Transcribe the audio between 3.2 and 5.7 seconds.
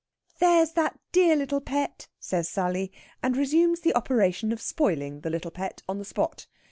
and resumes the operation of spoiling the little